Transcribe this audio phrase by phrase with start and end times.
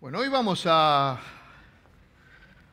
[0.00, 1.20] Bueno, hoy vamos a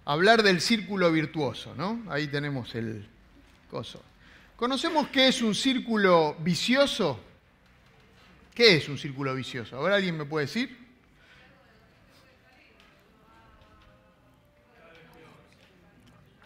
[0.06, 2.02] hablar del círculo virtuoso, ¿no?
[2.08, 3.06] Ahí tenemos el
[3.70, 4.02] coso.
[4.56, 7.20] ¿Conocemos qué es un círculo vicioso?
[8.56, 9.76] ¿Qué es un círculo vicioso?
[9.76, 10.78] ¿Ahora alguien me puede decir?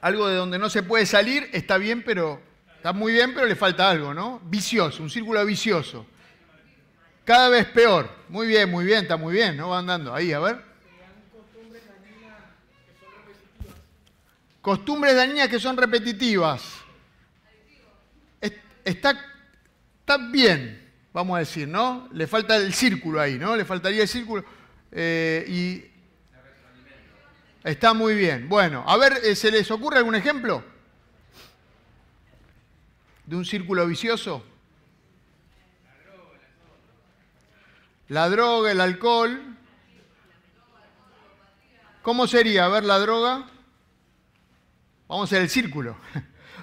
[0.01, 2.41] Algo de donde no se puede salir está bien, pero
[2.77, 4.41] está muy bien, pero le falta algo, ¿no?
[4.45, 6.07] Vicioso, un círculo vicioso.
[7.23, 8.09] Cada vez peor.
[8.29, 9.69] Muy bien, muy bien, está muy bien, ¿no?
[9.69, 10.11] Va andando.
[10.15, 10.70] Ahí, a ver.
[14.61, 16.81] Costumbres dañinas que son repetitivas.
[18.83, 19.11] Está,
[19.99, 22.09] está bien, vamos a decir, ¿no?
[22.13, 23.55] Le falta el círculo ahí, ¿no?
[23.55, 24.43] Le faltaría el círculo.
[24.91, 25.85] Eh, y
[27.63, 28.49] está muy bien.
[28.49, 30.63] Bueno, a ver, eh, ¿se les ocurre algún ejemplo?
[33.25, 34.43] ¿De un círculo vicioso?
[38.09, 39.55] La droga, el alcohol.
[42.01, 42.65] ¿Cómo sería?
[42.65, 43.50] A ver, la droga.
[45.11, 45.97] Vamos a hacer el círculo.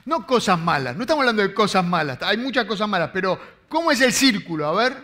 [0.06, 3.92] No cosas malas, no estamos hablando de cosas malas, hay muchas cosas malas, pero ¿cómo
[3.92, 4.66] es el círculo?
[4.66, 4.96] A ver.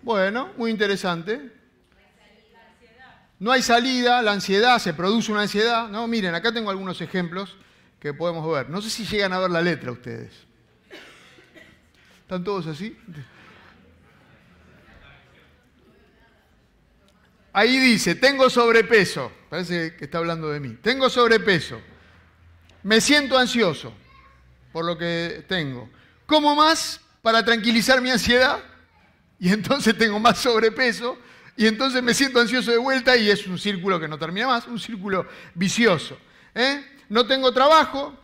[0.00, 1.52] Bueno, muy interesante.
[3.38, 5.88] No hay salida, la ansiedad, se produce una ansiedad.
[5.88, 7.54] No, miren, acá tengo algunos ejemplos
[7.98, 8.70] que podemos ver.
[8.70, 10.32] No sé si llegan a ver la letra ustedes.
[12.22, 12.96] ¿Están todos así?
[17.60, 19.30] Ahí dice, tengo sobrepeso.
[19.50, 20.78] Parece que está hablando de mí.
[20.80, 21.78] Tengo sobrepeso.
[22.82, 23.92] Me siento ansioso
[24.72, 25.90] por lo que tengo.
[26.24, 28.60] Como más para tranquilizar mi ansiedad
[29.38, 31.18] y entonces tengo más sobrepeso
[31.54, 34.66] y entonces me siento ansioso de vuelta y es un círculo que no termina más,
[34.66, 36.16] un círculo vicioso.
[36.54, 36.82] ¿eh?
[37.10, 38.18] No tengo trabajo,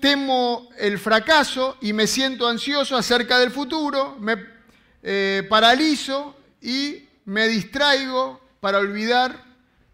[0.00, 4.36] temo el fracaso y me siento ansioso acerca del futuro, me
[5.02, 9.44] eh, paralizo y me distraigo para olvidar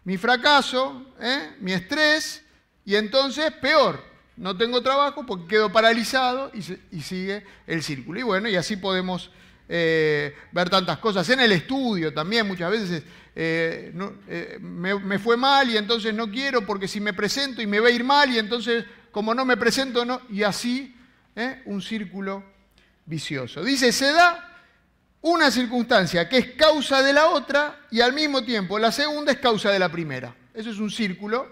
[0.05, 1.49] mi fracaso, ¿eh?
[1.59, 2.41] mi estrés,
[2.85, 4.01] y entonces peor,
[4.37, 8.21] no tengo trabajo porque quedo paralizado y, sigue el círculo.
[8.21, 9.31] Y bueno, y así podemos
[9.67, 11.27] eh, ver tantas cosas.
[11.29, 13.03] En el estudio también muchas veces
[13.35, 13.91] eh,
[14.61, 17.89] me, me, fue mal y entonces no quiero porque si me presento y me va
[17.89, 20.95] a ir mal y entonces como no me presento, y así
[21.65, 22.45] un círculo
[23.05, 23.61] vicioso.
[23.61, 24.54] Dice, se da
[25.25, 29.39] una circunstancia que es causa de la otra y al mismo tiempo la segunda es
[29.39, 30.35] causa de la primera.
[30.53, 31.51] Eso es un círculo,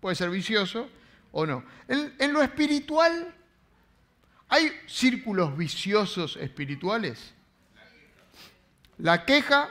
[0.00, 0.88] puede ser vicioso
[1.30, 1.62] o no.
[1.86, 3.34] En, lo espiritual,
[4.48, 7.34] ¿hay círculos viciosos espirituales?
[8.96, 9.68] La queja,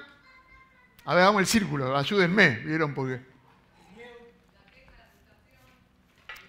[1.04, 2.94] a ver, vamos el círculo, ayúdenme, ¿vieron?
[2.94, 3.20] Porque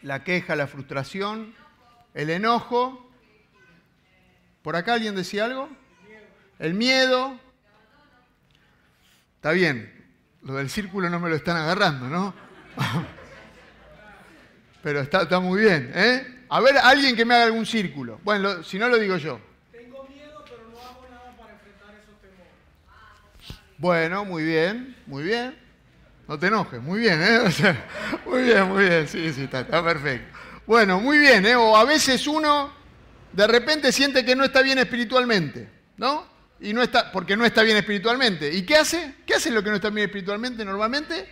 [0.03, 1.55] la queja, la frustración,
[2.13, 3.11] el enojo.
[4.61, 5.71] ¿Por acá alguien decía algo?
[6.59, 7.39] El miedo.
[9.37, 9.93] Está bien,
[10.43, 12.35] lo del círculo no me lo están agarrando, ¿no?
[14.83, 16.45] Pero está, está muy bien, ¿eh?
[16.51, 18.21] A ver, alguien que me haga algún círculo.
[18.23, 19.41] Bueno, si no lo digo yo.
[19.73, 23.61] Tengo miedo, pero no hago nada para enfrentar esos temores.
[23.79, 25.59] Bueno, muy bien, muy bien.
[26.29, 27.41] No te enojes, muy bien, ¿eh?
[28.27, 30.39] muy bien, muy bien, sí, sí, está, está perfecto.
[30.67, 31.57] Bueno, muy bien, ¿eh?
[31.57, 32.71] O a veces uno
[33.33, 36.34] de repente siente que no está bien espiritualmente, ¿no?
[36.61, 38.53] Y no está, porque no está bien espiritualmente.
[38.53, 39.17] ¿Y qué hace?
[39.27, 41.29] ¿Qué hace lo que no está bien espiritualmente normalmente?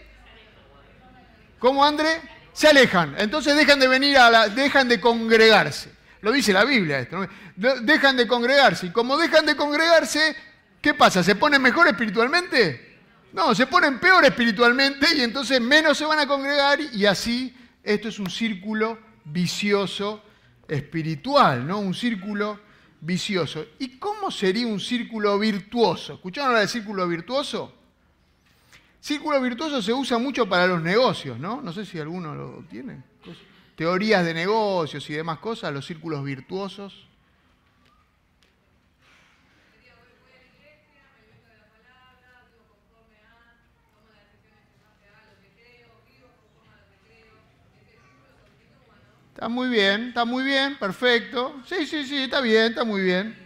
[1.59, 2.21] ¿Cómo, André?
[2.53, 3.15] Se alejan.
[3.19, 5.91] Entonces dejan de venir a la, dejan de congregarse.
[6.21, 7.27] Lo dice la Biblia esto.
[7.57, 8.87] Dejan de congregarse.
[8.87, 10.37] Y como dejan de congregarse,
[10.81, 11.23] ¿qué pasa?
[11.23, 12.99] ¿Se ponen mejor espiritualmente?
[13.33, 18.09] No, se ponen peor espiritualmente y entonces menos se van a congregar y así esto
[18.09, 20.23] es un círculo vicioso
[20.69, 21.79] espiritual, ¿no?
[21.79, 22.61] Un círculo
[23.03, 23.67] vicioso.
[23.79, 26.15] ¿Y cómo sería un círculo virtuoso?
[26.15, 27.75] ¿Escucharon hablar de círculo virtuoso?
[29.01, 31.61] Círculo virtuoso se usa mucho para los negocios, ¿no?
[31.61, 33.03] No sé si alguno lo tiene.
[33.75, 37.09] Teorías de negocios y demás cosas, los círculos virtuosos.
[49.43, 51.61] Está muy bien, está muy bien, perfecto.
[51.67, 53.37] Sí, sí, sí, está bien, está muy bien.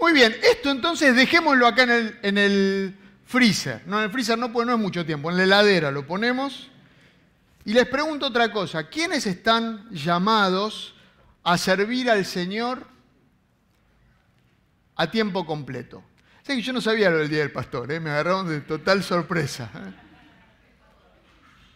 [0.00, 3.82] Muy bien, esto entonces dejémoslo acá en el, en el freezer.
[3.84, 6.70] No, en el freezer no, pues no es mucho tiempo, en la heladera lo ponemos.
[7.66, 10.94] Y les pregunto otra cosa, ¿quiénes están llamados
[11.42, 12.86] a servir al Señor
[14.96, 16.02] a tiempo completo?
[16.42, 18.00] Sé que yo no sabía lo del Día del Pastor, ¿eh?
[18.00, 19.70] me agarraron de total sorpresa.
[19.74, 20.09] ¿eh?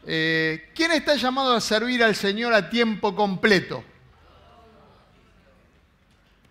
[0.07, 3.83] Eh, ¿Quién está llamado a servir al Señor a tiempo completo?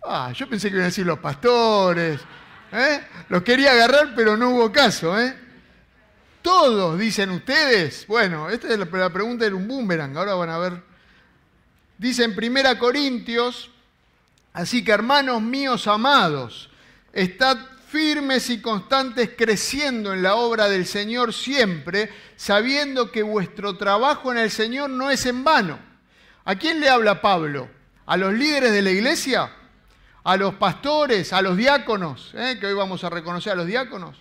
[0.04, 2.20] Ah, yo pensé que iban a decir los pastores.
[2.72, 3.00] ¿eh?
[3.28, 5.18] Los quería agarrar, pero no hubo caso.
[5.18, 5.34] ¿eh?
[6.42, 8.06] Todos, dicen ustedes.
[8.06, 10.16] Bueno, esta es la, pregunta de un boomerang.
[10.16, 10.82] Ahora van a ver.
[11.96, 13.70] Dice en 1 Corintios,
[14.52, 16.68] así que hermanos míos amados,
[17.12, 17.56] estad
[17.94, 24.38] firmes y constantes creciendo en la obra del Señor siempre, sabiendo que vuestro trabajo en
[24.38, 25.78] el Señor no es en vano.
[26.44, 27.70] ¿A quién le habla Pablo?
[28.06, 29.48] ¿A los líderes de la iglesia?
[30.24, 31.32] ¿A los pastores?
[31.32, 32.32] ¿A los diáconos?
[32.34, 32.56] ¿Eh?
[32.58, 34.16] Que hoy vamos a reconocer a los diáconos.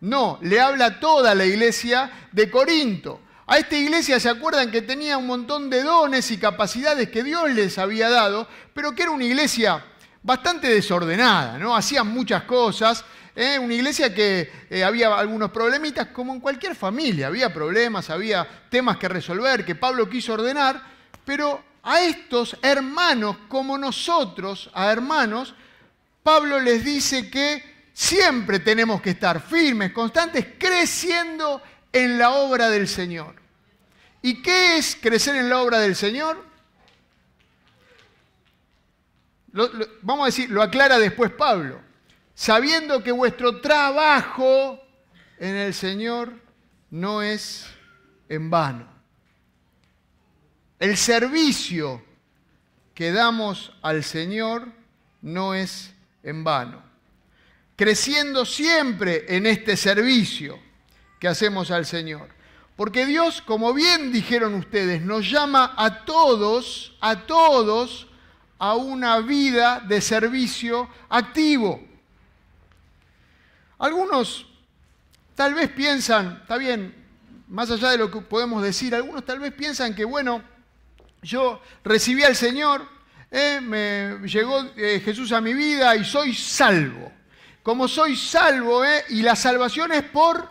[0.00, 3.22] No, le habla toda la iglesia de Corinto.
[3.46, 7.50] A esta iglesia se acuerdan que tenía un montón de dones y capacidades que Dios
[7.50, 9.82] les había dado, pero que era una iglesia
[10.26, 11.76] bastante desordenada, ¿no?
[11.76, 13.04] Hacían muchas cosas,
[13.36, 13.60] ¿eh?
[13.60, 18.96] una iglesia que eh, había algunos problemitas, como en cualquier familia, había problemas, había temas
[18.96, 20.82] que resolver, que Pablo quiso ordenar,
[21.24, 25.54] pero a estos hermanos, como nosotros, a hermanos,
[26.24, 31.62] Pablo les dice que siempre tenemos que estar firmes, constantes, creciendo
[31.92, 33.36] en la obra del Señor.
[34.22, 36.44] ¿Y qué es crecer en la obra del Señor?
[40.02, 41.80] Vamos a decir, lo aclara después Pablo,
[42.34, 44.80] sabiendo que vuestro trabajo
[45.38, 46.32] en el Señor
[46.90, 47.66] no es
[48.28, 48.88] en vano.
[50.78, 52.04] El servicio
[52.94, 54.68] que damos al Señor
[55.22, 56.82] no es en vano.
[57.76, 60.58] Creciendo siempre en este servicio
[61.18, 62.28] que hacemos al Señor.
[62.74, 68.06] Porque Dios, como bien dijeron ustedes, nos llama a todos, a todos,
[68.58, 71.80] a una vida de servicio activo.
[73.78, 74.46] Algunos
[75.34, 76.94] tal vez piensan, está bien,
[77.48, 80.42] más allá de lo que podemos decir, algunos tal vez piensan que, bueno,
[81.22, 82.88] yo recibí al Señor,
[83.30, 87.12] eh, me llegó eh, Jesús a mi vida y soy salvo.
[87.62, 90.48] Como soy salvo, eh, y la salvación es por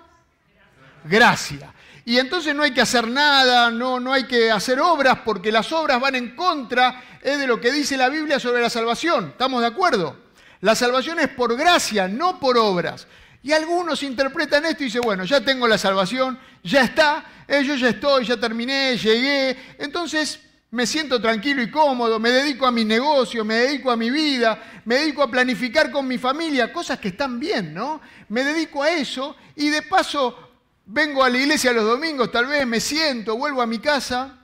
[1.05, 1.73] gracia.
[2.05, 5.71] Y entonces no hay que hacer nada, no, no hay que hacer obras, porque las
[5.71, 9.29] obras van en contra de lo que dice la Biblia sobre la salvación.
[9.29, 10.15] ¿Estamos de acuerdo?
[10.61, 13.07] La salvación es por gracia, no por obras.
[13.41, 17.75] Y algunos interpretan esto y dicen, bueno, ya tengo la salvación, ya está, eh, yo
[17.75, 19.75] ya estoy, ya terminé, llegué.
[19.79, 20.39] Entonces
[20.71, 24.81] me siento tranquilo y cómodo, me dedico a mi negocio, me dedico a mi vida,
[24.85, 28.01] me dedico a planificar con mi familia, cosas que están bien, ¿no?
[28.29, 30.44] Me dedico a eso y de paso
[30.85, 34.39] vengo a la iglesia los domingos, tal vez me siento, vuelvo a mi casa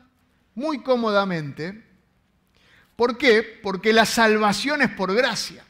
[0.56, 1.86] muy cómodamente.
[2.96, 3.60] ¿Por qué?
[3.64, 5.64] Porque la salvación es por gracia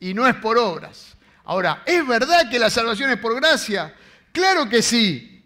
[0.00, 1.16] y no es por obras.
[1.44, 3.94] Ahora, ¿es verdad que la salvación es por gracia?
[4.32, 5.44] Claro que sí.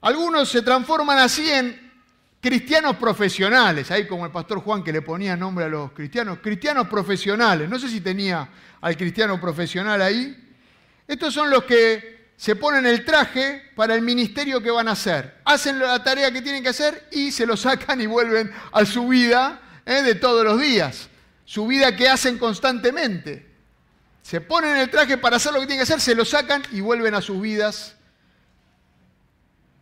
[0.00, 1.90] Algunos se transforman así en
[2.40, 6.88] cristianos profesionales, ahí como el pastor Juan que le ponía nombre a los cristianos, cristianos
[6.88, 7.68] profesionales.
[7.68, 8.48] No sé si tenía
[8.80, 10.56] al cristiano profesional ahí.
[11.06, 15.42] Estos son los que se ponen el traje para el ministerio que van a hacer.
[15.44, 19.08] Hacen la tarea que tienen que hacer y se lo sacan y vuelven a su
[19.08, 20.00] vida ¿eh?
[20.00, 21.10] de todos los días.
[21.44, 23.46] Su vida que hacen constantemente.
[24.22, 26.80] Se ponen el traje para hacer lo que tienen que hacer, se lo sacan y
[26.80, 27.94] vuelven a sus vidas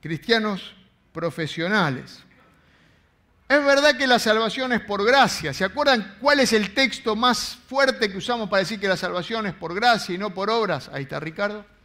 [0.00, 0.75] cristianos
[1.12, 2.25] profesionales.
[3.49, 5.54] Es verdad que la salvación es por gracia.
[5.54, 9.47] ¿Se acuerdan cuál es el texto más fuerte que usamos para decir que la salvación
[9.47, 10.90] es por gracia y no por obras?
[10.92, 11.77] Ahí está Ricardo.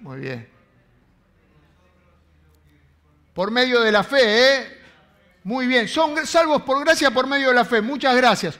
[0.00, 0.48] Muy bien.
[3.34, 4.78] Por medio de la fe, ¿eh?
[5.44, 5.88] Muy bien.
[5.88, 7.80] Son salvos por gracia por medio de la fe.
[7.80, 8.58] Muchas gracias.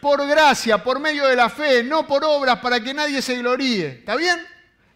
[0.00, 3.86] Por gracia, por medio de la fe, no por obras para que nadie se gloríe.
[3.86, 4.36] ¿Está bien?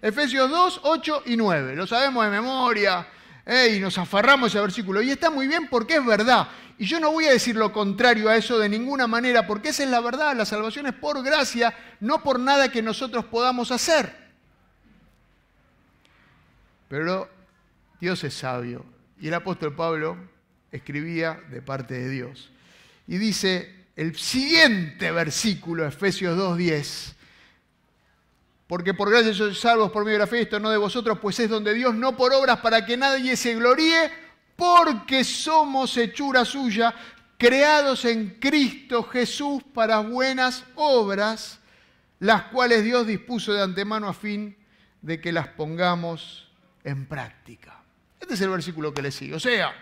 [0.03, 1.77] Efesios 2, 8 y 9.
[1.77, 3.07] Lo sabemos de memoria
[3.47, 3.75] ¿eh?
[3.77, 5.01] y nos aferramos a ese versículo.
[5.01, 6.49] Y está muy bien porque es verdad.
[6.77, 9.85] Y yo no voy a decir lo contrario a eso de ninguna manera, porque esa
[9.85, 10.37] es la verdad.
[10.37, 14.26] La salvación es por gracia, no por nada que nosotros podamos hacer.
[16.89, 17.29] Pero
[18.01, 18.85] Dios es sabio.
[19.21, 20.17] Y el apóstol Pablo
[20.71, 22.51] escribía de parte de Dios.
[23.07, 27.15] Y dice el siguiente versículo, Efesios 2.10.
[28.67, 31.39] Porque por gracia sois salvos por medio de la fe, esto no de vosotros, pues
[31.39, 34.11] es donde Dios, no por obras para que nadie se gloríe,
[34.57, 36.93] porque somos hechura suya,
[37.39, 41.61] creados en Cristo Jesús para buenas obras,
[42.19, 44.57] las cuales Dios dispuso de antemano a fin
[45.01, 46.46] de que las pongamos
[46.87, 47.83] en práctica.
[48.19, 49.35] Este es el versículo que le sigue.
[49.35, 49.75] O sea,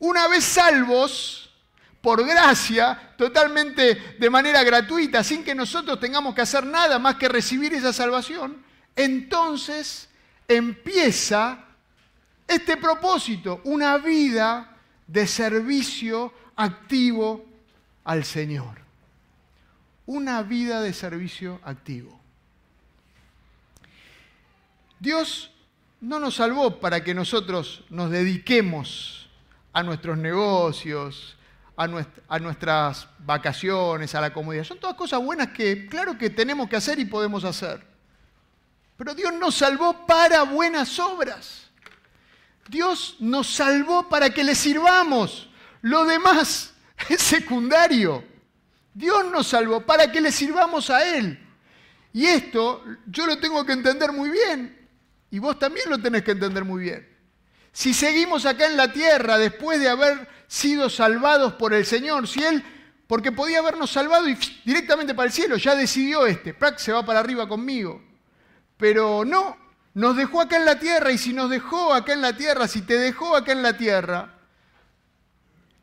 [0.00, 1.54] una vez salvos,
[2.00, 7.28] por gracia, totalmente de manera gratuita, sin que nosotros tengamos que hacer nada más que
[7.28, 8.62] recibir esa salvación,
[8.96, 10.08] entonces
[10.48, 11.64] empieza
[12.48, 14.76] este propósito, una vida
[15.06, 17.46] de servicio activo
[18.04, 18.80] al Señor.
[20.06, 22.18] Una vida de servicio activo.
[24.98, 25.52] Dios
[26.00, 29.28] no nos salvó para que nosotros nos dediquemos
[29.72, 31.36] a nuestros negocios,
[31.76, 34.64] a, nuestras vacaciones, a la comodidad.
[34.64, 37.82] Son todas cosas buenas que claro que tenemos que hacer y podemos hacer.
[38.96, 41.70] Pero Dios nos salvó para buenas obras.
[42.68, 45.48] Dios nos salvó para que le sirvamos.
[45.82, 46.74] Lo demás
[47.08, 48.24] es secundario.
[48.92, 51.46] Dios nos salvó para que le sirvamos a Él.
[52.12, 54.79] Y esto yo lo tengo que entender muy bien.
[55.30, 57.08] Y vos también lo tenés que entender muy bien.
[57.72, 62.42] Si seguimos acá en la tierra después de haber sido salvados por el Señor, si
[62.42, 62.64] Él,
[63.06, 64.26] porque podía habernos salvado
[64.64, 68.02] directamente para el cielo, ya decidió este, Prac se va para arriba conmigo.
[68.76, 69.56] Pero no,
[69.94, 72.82] nos dejó acá en la tierra y si nos dejó acá en la tierra, si
[72.82, 74.34] te dejó acá en la tierra,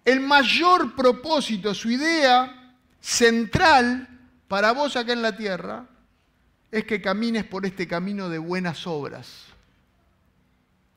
[0.04, 4.08] el mayor propósito, su idea central
[4.48, 5.86] para vos acá en la tierra,
[6.72, 9.46] es que camines por este camino de buenas obras,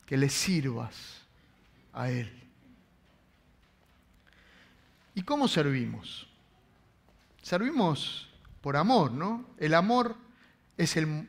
[0.07, 1.23] que le sirvas
[1.93, 2.31] a Él.
[5.15, 6.27] ¿Y cómo servimos?
[7.43, 8.29] Servimos
[8.61, 9.47] por amor, ¿no?
[9.59, 10.17] El amor
[10.77, 11.29] es el,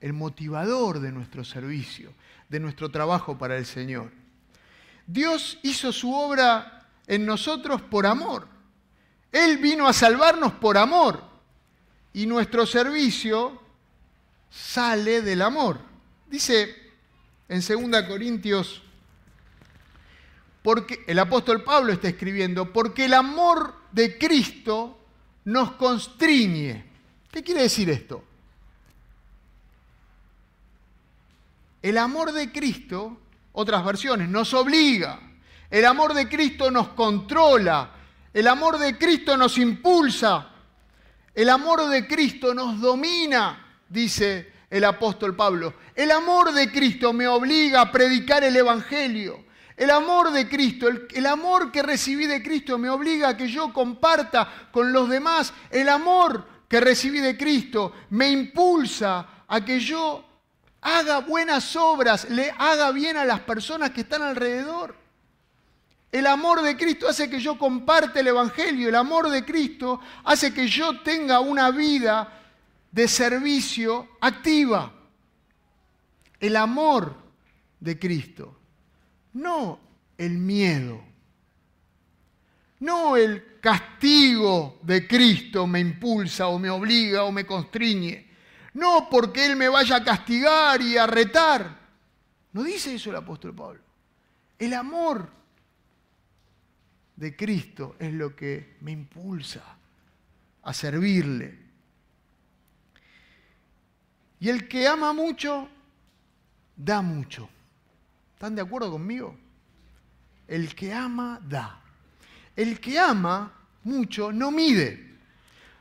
[0.00, 2.12] el, motivador de nuestro servicio,
[2.48, 4.10] de nuestro trabajo para el Señor.
[5.06, 8.48] Dios hizo su obra en nosotros por amor.
[9.30, 11.22] Él vino a salvarnos por amor.
[12.12, 13.60] Y nuestro servicio
[14.54, 15.80] sale del amor.
[16.28, 16.74] Dice
[17.48, 18.82] en 2 Corintios
[20.62, 24.98] porque el apóstol Pablo está escribiendo, porque el amor de Cristo
[25.44, 26.84] nos constriñe.
[27.30, 28.24] ¿Qué quiere decir esto?
[31.82, 33.20] El amor de Cristo,
[33.52, 35.20] otras versiones, nos obliga.
[35.68, 37.90] El amor de Cristo nos controla.
[38.32, 40.50] El amor de Cristo nos impulsa.
[41.34, 45.74] El amor de Cristo nos domina, dice el apóstol Pablo.
[45.94, 49.44] El amor de Cristo me obliga a predicar el Evangelio.
[49.76, 53.72] El amor de Cristo, el, amor que recibí de Cristo me obliga a que yo
[53.72, 55.52] comparta con los demás.
[55.70, 60.24] El amor que recibí de Cristo me impulsa a que yo
[60.80, 64.96] haga buenas obras, le haga bien a las personas que están alrededor.
[66.12, 68.88] El amor de Cristo hace que yo comparte el Evangelio.
[68.88, 72.43] El amor de Cristo hace que yo tenga una vida
[72.94, 74.92] de servicio activa.
[76.38, 77.16] El amor
[77.80, 78.56] de Cristo
[79.32, 79.80] no
[80.16, 81.02] el miedo,
[82.78, 88.30] no el castigo de Cristo me impulsa o me obliga o me constriñe,
[88.74, 91.80] no porque Él me vaya a castigar y a retar.
[92.52, 93.80] No dice eso el apóstol Pablo.
[94.56, 95.28] El amor
[97.16, 99.64] de Cristo es lo que me impulsa
[100.62, 101.63] a servirle.
[104.40, 105.68] Y el que ama mucho,
[106.76, 107.48] da mucho.
[108.34, 109.36] ¿Están de acuerdo conmigo?
[110.46, 111.80] El que ama, da.
[112.56, 113.52] El que ama
[113.84, 115.18] mucho, no mide.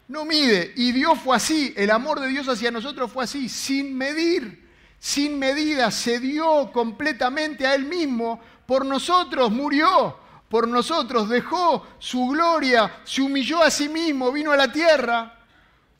[0.07, 0.73] No mide.
[0.75, 1.73] Y Dios fue así.
[1.75, 4.69] El amor de Dios hacia nosotros fue así, sin medir,
[4.99, 5.91] sin medida.
[5.91, 8.39] Se dio completamente a Él mismo.
[8.65, 10.17] Por nosotros murió.
[10.49, 13.01] Por nosotros dejó su gloria.
[13.03, 14.31] Se humilló a sí mismo.
[14.31, 15.39] Vino a la tierra.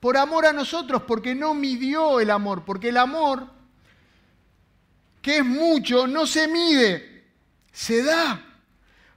[0.04, 1.04] Por amor a nosotros.
[1.04, 2.66] Porque no midió el amor.
[2.66, 3.48] Porque el amor
[5.22, 7.24] que es mucho, no se mide,
[7.72, 8.46] se da.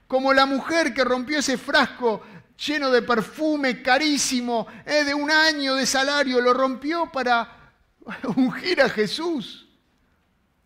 [0.07, 2.23] Como la mujer que rompió ese frasco
[2.65, 7.73] lleno de perfume carísimo, eh, de un año de salario, lo rompió para
[8.37, 9.69] ungir a Jesús.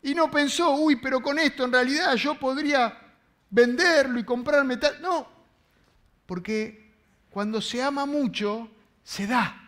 [0.02, 2.94] Y no pensó, uy, pero con esto en realidad yo podría
[3.48, 5.00] venderlo y comprarme tal.
[5.00, 5.26] No,
[6.26, 6.92] porque
[7.30, 8.70] cuando se ama mucho,
[9.02, 9.59] se da,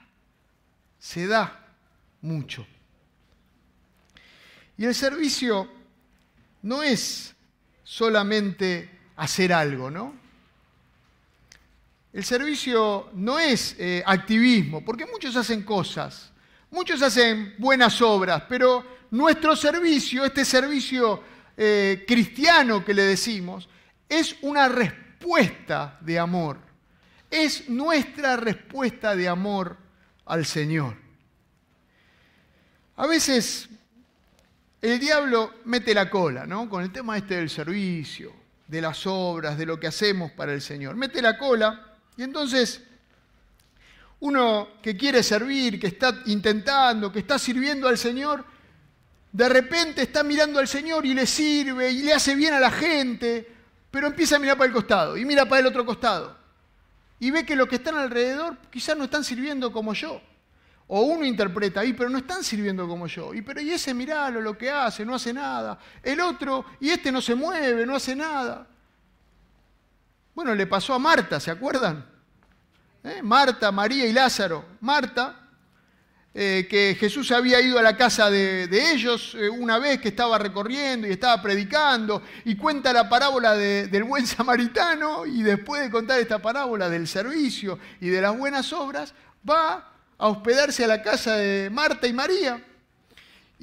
[1.02, 1.66] se da
[2.21, 2.64] mucho.
[4.78, 5.68] Y el servicio
[6.62, 7.35] no es
[7.82, 10.14] solamente hacer algo, ¿no?
[12.12, 16.30] El servicio no es eh, activismo, porque muchos hacen cosas,
[16.71, 21.21] muchos hacen buenas obras, pero nuestro servicio, este servicio
[21.56, 23.68] eh, cristiano que le decimos,
[24.09, 26.59] es una respuesta de amor.
[27.28, 29.82] Es nuestra respuesta de amor
[30.26, 30.96] al Señor.
[32.96, 33.68] A veces
[34.80, 36.68] el diablo mete la cola, ¿no?
[36.68, 38.32] Con el tema este del servicio,
[38.66, 40.96] de las obras, de lo que hacemos para el Señor.
[40.96, 42.82] Mete la cola y entonces
[44.20, 48.44] uno que quiere servir, que está intentando, que está sirviendo al Señor,
[49.32, 52.70] de repente está mirando al Señor y le sirve y le hace bien a la
[52.70, 53.50] gente,
[53.90, 56.41] pero empieza a mirar para el costado y mira para el otro costado.
[57.22, 60.20] Y ve que los que están alrededor quizás no están sirviendo como yo.
[60.88, 63.32] O uno interpreta ahí, pero no están sirviendo como yo.
[63.32, 65.78] Y pero y ese miralo lo que hace, no hace nada.
[66.02, 68.66] El otro, y este no se mueve, no hace nada.
[70.34, 72.04] Bueno, le pasó a Marta, ¿se acuerdan?
[73.04, 73.20] ¿Eh?
[73.22, 74.64] Marta, María y Lázaro.
[74.80, 75.41] Marta
[76.34, 80.38] eh, que Jesús había ido a la casa de, ellos eh, una vez que estaba
[80.38, 86.18] recorriendo y estaba predicando y cuenta la parábola del buen samaritano y después de contar
[86.20, 89.12] esta parábola del servicio y de las buenas obras,
[89.48, 92.64] va a hospedarse a la casa de Marta y María.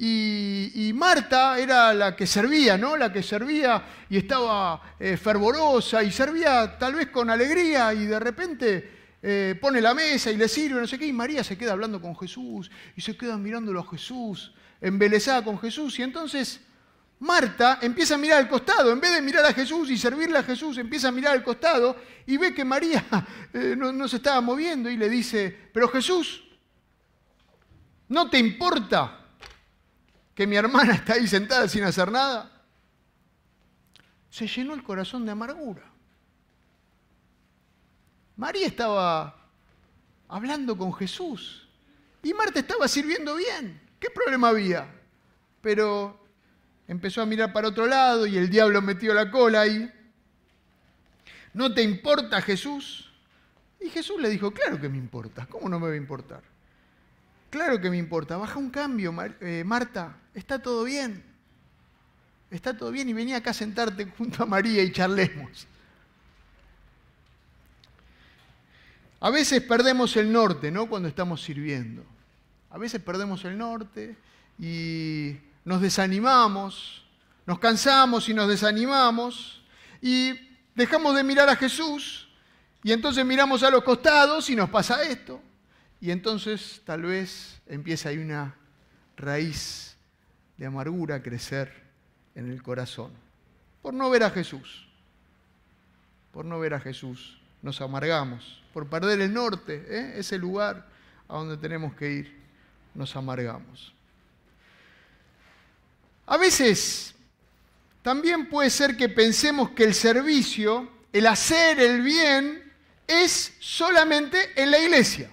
[0.02, 2.96] Y, Marta era la que servía, ¿no?
[2.96, 8.18] La que servía y estaba eh, fervorosa y servía tal vez con alegría y de
[8.18, 11.72] repente eh, pone la mesa y le sirve, no sé qué, y María se queda
[11.72, 16.60] hablando con Jesús y se queda mirándolo a Jesús, embelesada con Jesús, y entonces
[17.20, 20.42] Marta empieza a mirar al costado, en vez de mirar a Jesús y servirle a
[20.42, 21.96] Jesús, empieza a mirar al costado
[22.26, 23.04] y ve que María
[23.52, 26.42] eh, no, se estaba moviendo y le dice, pero Jesús,
[28.08, 29.18] ¿no te importa
[30.34, 32.50] que mi hermana está ahí sentada sin hacer nada?
[34.30, 35.89] Se llenó el corazón de amargura.
[38.40, 39.36] María estaba
[40.26, 41.68] hablando con Jesús
[42.22, 43.78] y Marta estaba sirviendo bien.
[44.00, 44.90] ¿Qué problema había?
[45.60, 46.18] Pero
[46.88, 49.92] empezó a mirar para otro lado y el diablo metió la cola ahí.
[51.52, 53.12] ¿No te importa Jesús?
[53.78, 56.42] Y Jesús le dijo, claro que me importa, ¿cómo no me va a importar?
[57.50, 61.22] Claro que me importa, baja un cambio, eh, Marta, está todo bien.
[62.50, 65.66] Está todo bien y venía acá a sentarte junto a María y charlemos.
[69.20, 70.88] A veces perdemos el norte, ¿no?
[70.88, 72.02] Cuando estamos sirviendo.
[72.70, 74.16] A veces perdemos el norte
[74.58, 77.04] y nos desanimamos,
[77.46, 79.62] nos cansamos y nos desanimamos
[80.00, 80.32] y
[80.74, 82.28] dejamos de mirar a Jesús
[82.82, 85.42] y entonces miramos a los costados y nos pasa esto.
[86.00, 88.56] Y entonces tal vez empieza ahí una
[89.16, 89.96] raíz
[90.56, 91.70] de amargura a crecer
[92.34, 93.12] en el corazón
[93.82, 94.88] por no ver a Jesús,
[96.32, 98.62] por no ver a Jesús nos amargamos.
[98.72, 100.12] Por perder el norte, ¿eh?
[100.16, 100.86] ese lugar
[101.28, 102.40] a donde tenemos que ir,
[102.94, 103.92] nos amargamos.
[106.26, 107.14] A veces
[108.02, 112.72] también puede ser que pensemos que el servicio, el hacer el bien,
[113.06, 115.30] es solamente en la iglesia.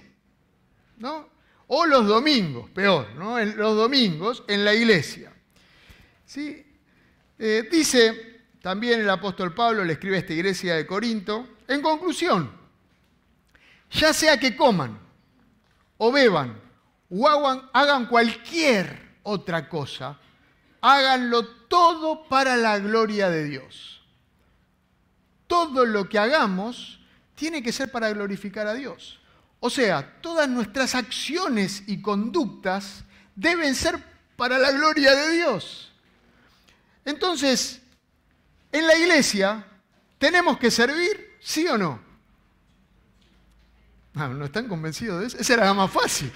[0.98, 1.30] ¿no?
[1.68, 3.40] O los domingos, peor, ¿no?
[3.40, 5.32] En los domingos en la iglesia.
[6.26, 6.66] ¿Sí?
[7.38, 12.52] Eh, dice también el apóstol Pablo, le escribe a esta iglesia de Corinto, en conclusión,
[13.92, 15.00] ya sea que coman
[15.98, 16.60] o beban
[17.10, 17.28] o
[17.74, 20.18] hagan, cualquier otra cosa,
[20.82, 24.02] háganlo todo para la gloria de Dios.
[25.48, 27.00] Todo lo que hagamos
[27.36, 29.20] tiene que ser para glorificar a Dios.
[29.60, 34.04] O sea, todas nuestras acciones y conductas deben ser
[34.36, 35.92] para la gloria de Dios.
[37.06, 37.82] Entonces,
[38.72, 39.66] en la iglesia
[40.18, 41.98] tenemos que servir ¿Sí o no?
[44.16, 45.38] No, ¿No están convencidos de eso?
[45.38, 46.30] Esa era la más fácil.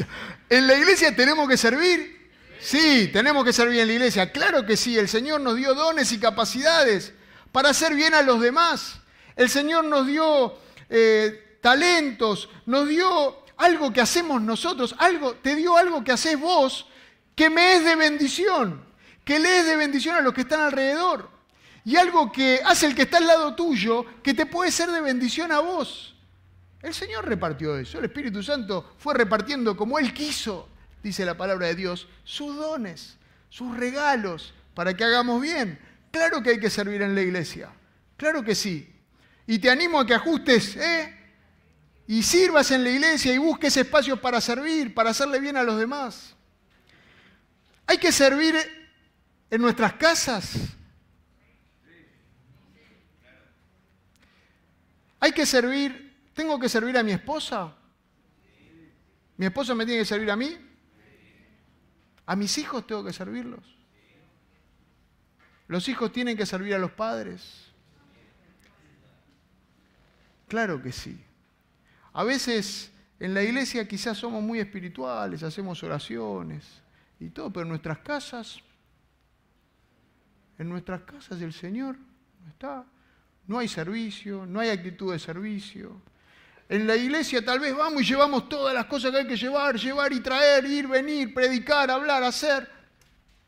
[0.50, 2.32] ¿En la iglesia tenemos que servir?
[2.60, 4.32] Sí, tenemos que servir en la iglesia.
[4.32, 7.12] Claro que sí, el Señor nos dio dones y capacidades
[7.52, 8.98] para hacer bien a los demás.
[9.36, 10.58] El Señor nos dio
[10.90, 16.88] eh, talentos, nos dio algo que hacemos nosotros, algo, te dio algo que haces vos
[17.36, 18.84] que me es de bendición,
[19.24, 21.35] que le es de bendición a los que están alrededor
[21.86, 25.00] y algo que hace el que está al lado tuyo que te puede ser de
[25.00, 26.16] bendición a vos.
[26.82, 30.68] El Señor repartió eso, el Espíritu Santo fue repartiendo como Él quiso,
[31.00, 33.16] dice la palabra de Dios, sus dones,
[33.50, 35.78] sus regalos, para que hagamos bien.
[36.10, 37.70] Claro que hay que servir en la iglesia,
[38.16, 38.92] claro que sí.
[39.46, 41.16] Y te animo a que ajustes, ¿eh?
[42.08, 45.78] Y sirvas en la iglesia y busques espacios para servir, para hacerle bien a los
[45.78, 46.34] demás.
[47.86, 48.56] Hay que servir
[49.48, 50.75] en nuestras casas,
[55.20, 57.74] Hay que servir, ¿tengo que servir a mi esposa?
[59.36, 60.56] ¿Mi esposa me tiene que servir a mí?
[62.26, 63.76] ¿A mis hijos tengo que servirlos?
[65.68, 67.72] ¿Los hijos tienen que servir a los padres?
[70.48, 71.20] Claro que sí.
[72.12, 76.82] A veces en la iglesia quizás somos muy espirituales, hacemos oraciones
[77.18, 78.60] y todo, pero en nuestras casas,
[80.58, 81.96] en nuestras casas el Señor
[82.42, 82.84] no está.
[83.46, 86.00] No hay servicio, no hay actitud de servicio.
[86.68, 89.76] En la iglesia tal vez vamos y llevamos todas las cosas que hay que llevar,
[89.76, 92.68] llevar y traer, ir, venir, predicar, hablar, hacer.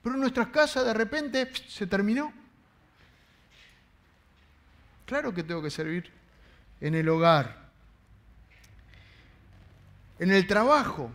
[0.02, 2.32] Pero en nuestras casas de repente se terminó.
[5.04, 6.10] Claro que tengo que servir
[6.80, 7.66] en el hogar,
[10.20, 11.10] En el trabajo.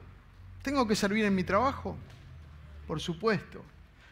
[0.61, 1.97] ¿Tengo que servir en mi trabajo?
[2.87, 3.63] Por supuesto.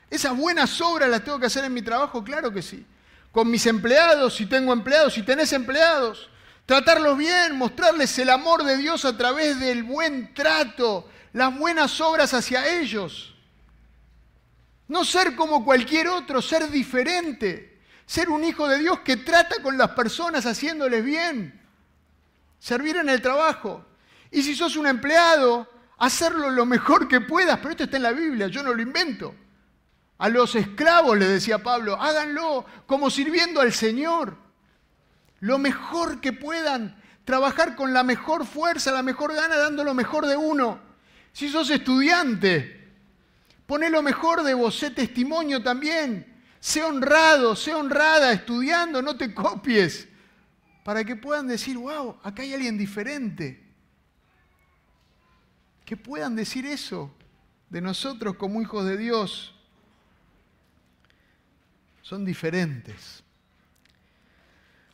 [0.10, 2.22] ¿Esas buenas obras las tengo que hacer en mi trabajo?
[2.24, 2.86] Claro que sí.
[3.32, 6.30] Con mis empleados, si tengo empleados, si tenés empleados.
[6.66, 12.34] Tratarlos bien, mostrarles el amor de Dios a través del buen trato, las buenas obras
[12.34, 13.34] hacia ellos.
[14.88, 17.80] No ser como cualquier otro, ser diferente.
[18.06, 21.62] Ser un hijo de Dios que trata con las personas haciéndoles bien.
[22.60, 23.86] Servir en el trabajo.
[24.30, 27.58] Y si sos un empleado, hacerlo lo mejor que puedas.
[27.60, 29.34] Pero esto está en la Biblia, yo no lo invento.
[30.22, 34.38] A los esclavos, le decía Pablo, háganlo como sirviendo al Señor.
[35.40, 36.96] Lo mejor que puedan.
[37.26, 40.80] Trabajar con la mejor fuerza, la mejor gana, dando lo mejor de uno.
[41.34, 42.88] Si sos estudiante,
[43.66, 46.40] poné lo mejor de vos, sé testimonio también.
[46.60, 50.08] Sé honrado, sé honrada, estudiando, no te copies.
[50.84, 53.74] Para que puedan decir, wow, acá hay alguien diferente.
[55.84, 57.12] Que puedan decir eso
[57.72, 59.56] de nosotros como hijos de Dios.
[62.12, 63.24] Son diferentes.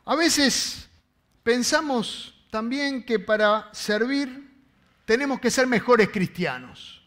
[0.04, 0.88] A veces
[1.42, 4.48] pensamos también que para servir
[5.04, 7.02] tenemos que ser mejores cristianos.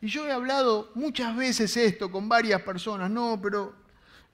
[0.00, 3.72] Y yo he hablado muchas veces esto con varias personas, no, pero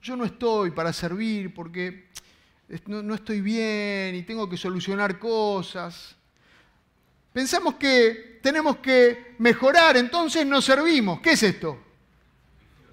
[0.01, 2.09] yo no estoy para servir porque
[2.87, 6.15] no, estoy bien y tengo que solucionar cosas.
[7.31, 11.21] Pensamos que tenemos que mejorar, entonces nos servimos.
[11.21, 11.77] ¿Qué es esto?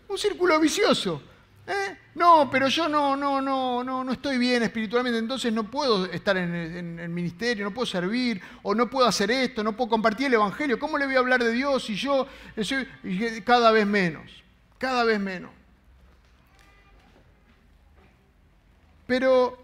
[0.08, 1.22] Un círculo vicioso.
[1.66, 2.00] ¿eh?
[2.16, 6.34] No, pero yo no, no, no, no, no estoy bien espiritualmente, entonces no puedo estar
[6.38, 10.34] en el, ministerio, no puedo servir, o no puedo hacer esto, no puedo compartir el
[10.34, 10.78] Evangelio.
[10.78, 12.26] ¿Cómo le voy a hablar de Dios si yo
[12.62, 12.88] soy
[13.44, 14.42] cada vez menos?
[14.78, 15.50] Cada vez menos.
[19.06, 19.62] Pero,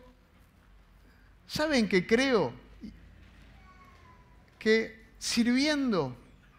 [1.47, 2.53] ¿saben qué creo?
[4.59, 6.15] Que sirviendo,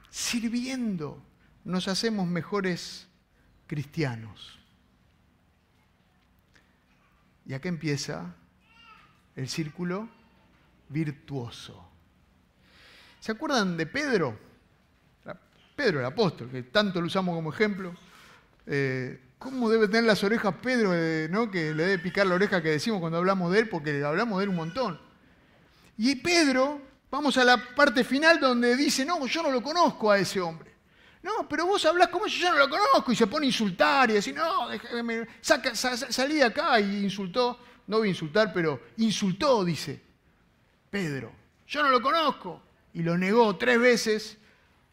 [0.10, 1.22] sirviendo,
[1.64, 3.08] nos hacemos mejores
[3.68, 4.63] cristianos.
[7.46, 8.36] Y acá empieza
[9.36, 10.10] el círculo
[10.90, 11.90] virtuoso.
[13.20, 14.38] ¿Se acuerdan de Pedro?
[15.76, 17.94] Pedro el apóstol, que tanto lo usamos como ejemplo.
[18.68, 21.50] Eh, ¿Cómo debe tener las orejas Pedro, eh, ¿no?
[21.50, 24.44] que le debe picar la oreja que decimos cuando hablamos de él, porque hablamos de
[24.44, 25.00] él un montón?
[25.98, 30.18] Y Pedro, vamos a la parte final donde dice, no, yo no lo conozco a
[30.18, 30.73] ese hombre.
[31.24, 34.10] No, pero vos hablás como yo, yo no lo conozco, y se pone a insultar
[34.12, 37.58] y decir, no, déjame, saca, salí de acá y insultó,
[37.88, 40.02] no voy a insultar, pero insultó, dice
[40.90, 41.32] Pedro,
[41.68, 42.62] yo no lo conozco.
[42.94, 44.38] Y lo negó tres veces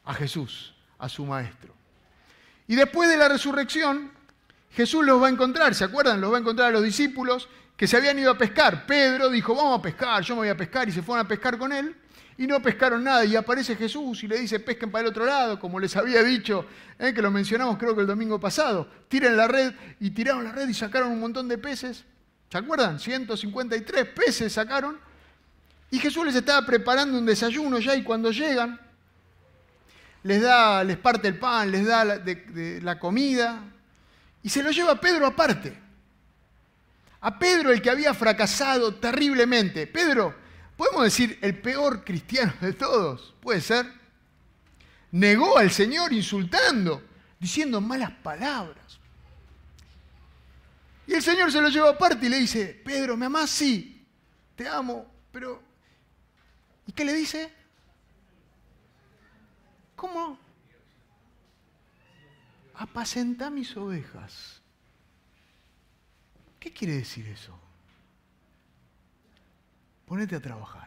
[0.05, 1.75] a Jesús, a su maestro.
[2.67, 4.11] Y después de la resurrección,
[4.71, 6.21] Jesús los va a encontrar, ¿se acuerdan?
[6.21, 8.87] Los va a encontrar a los discípulos que se habían ido a pescar.
[8.87, 11.59] Pedro dijo, vamos a pescar, yo me voy a pescar, y se fueron a pescar
[11.59, 11.95] con él,
[12.41, 13.23] y no pescaron nada.
[13.27, 16.65] Y aparece Jesús y le dice, pesquen para el otro lado, como les había dicho,
[16.99, 17.13] ¿eh?
[17.13, 18.89] que lo mencionamos creo que el domingo pasado.
[19.09, 22.03] Tiren la red, y tiraron la red y sacaron un montón de peces.
[22.51, 22.99] ¿Se acuerdan?
[22.99, 24.99] 153 peces sacaron.
[25.91, 28.81] Y Jesús les estaba preparando un desayuno ya, y cuando llegan,
[30.23, 33.65] les da, les parte el pan, les da la comida,
[34.43, 35.77] y se lo lleva a Pedro aparte.
[37.21, 39.87] A Pedro, el que había fracasado terriblemente.
[39.87, 40.35] Pedro,
[40.81, 43.85] podemos decir, el peor cristiano de todos, puede ser.
[45.11, 47.03] Negó al Señor insultando,
[47.39, 48.99] diciendo malas palabras.
[51.07, 53.51] Y el Señor se lo lleva aparte y le dice, Pedro, ¿me amás?
[53.51, 54.07] Sí,
[54.57, 55.63] te amo, pero...
[56.87, 57.53] ¿Y qué le dice?
[59.97, 60.39] ¿Cómo?
[62.73, 64.63] apacenta mis ovejas.
[66.59, 67.60] ¿Qué quiere decir eso?
[70.21, 70.87] Ponete a trabajar.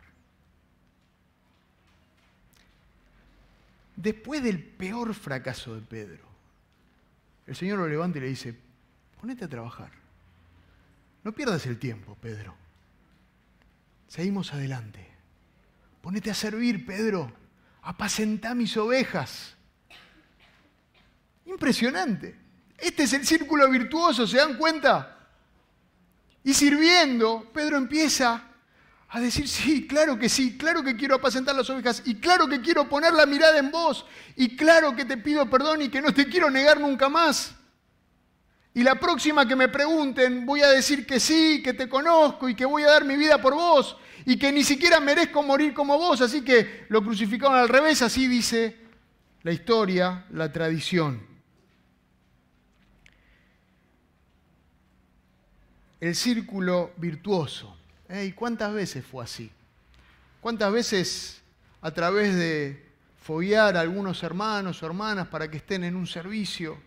[3.96, 6.24] Después del peor fracaso de Pedro,
[7.48, 8.56] el Señor lo levanta y le dice,
[9.20, 9.90] ponete a trabajar.
[11.24, 12.54] No pierdas el tiempo, Pedro.
[14.08, 15.04] Seguimos adelante.
[16.04, 17.34] Ponete a servir, Pedro.
[17.82, 19.56] Apacenta mis ovejas.
[21.48, 22.36] Impresionante.
[22.78, 25.28] Este es el círculo virtuoso, ¿se dan cuenta?
[26.44, 28.52] Y sirviendo, Pedro empieza
[29.14, 32.62] a decir, sí, claro que sí, claro que quiero apacentar las ovejas, y claro que
[32.62, 36.12] quiero poner la mirada en vos, y claro que te pido perdón y que no
[36.12, 37.54] te quiero negar nunca más.
[38.74, 42.56] Y la próxima que me pregunten, voy a decir que sí, que te conozco y
[42.56, 43.96] que voy a dar mi vida por vos,
[44.26, 48.28] y que ni siquiera merezco morir como vos, así que lo crucificaron al revés, así
[48.28, 48.78] dice
[49.44, 51.34] la historia, la tradición.
[56.04, 57.78] el círculo virtuoso.
[58.10, 59.52] ¿Y cuántas veces fue así?
[60.42, 61.42] ¿Cuántas veces
[61.82, 66.78] a través de foguear a algunos hermanos o hermanas para que estén en un servicio.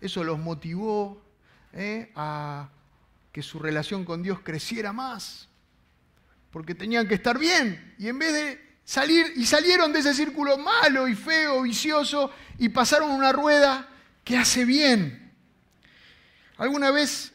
[0.00, 1.22] Eso los motivó
[1.74, 2.10] ¿eh?
[2.16, 2.70] a
[3.30, 5.48] que su relación con Dios creciera más,
[6.50, 7.94] porque tenían que estar bien.
[7.98, 12.70] Y en vez de salir, y salieron de ese círculo malo y feo, vicioso, y
[12.70, 13.88] pasaron una rueda
[14.24, 15.32] que hace bien.
[16.56, 17.32] ¿Alguna vez,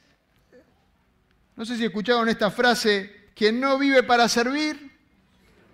[1.55, 4.91] no sé si escucharon esta frase, quien no vive para servir,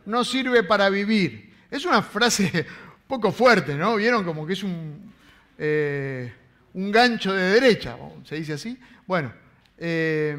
[0.05, 1.53] no sirve para vivir?
[1.71, 2.65] Es una frase
[3.07, 3.95] poco fuerte, ¿no?
[3.95, 5.13] Vieron como que es un,
[5.57, 6.33] eh,
[6.73, 8.77] un gancho de derecha, se dice así.
[9.07, 9.33] Bueno,
[9.77, 10.37] eh,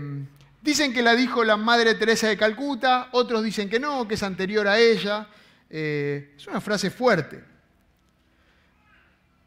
[0.61, 4.23] dicen que la dijo la Madre Teresa de Calcuta, otros dicen que no, que es
[4.23, 5.29] anterior a ella.
[5.71, 7.43] Eh, es una frase fuerte.